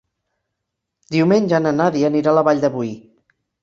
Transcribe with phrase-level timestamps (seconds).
[1.17, 2.95] Diumenge na Nàdia anirà a la Vall de Boí.